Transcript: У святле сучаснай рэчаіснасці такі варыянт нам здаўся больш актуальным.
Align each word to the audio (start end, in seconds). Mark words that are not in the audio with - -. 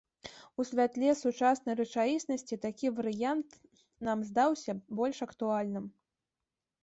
У 0.61 0.63
святле 0.67 1.09
сучаснай 1.17 1.75
рэчаіснасці 1.81 2.55
такі 2.63 2.89
варыянт 2.99 3.51
нам 4.07 4.19
здаўся 4.29 4.71
больш 5.01 5.17
актуальным. 5.27 5.85